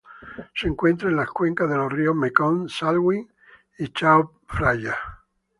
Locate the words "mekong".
2.15-2.67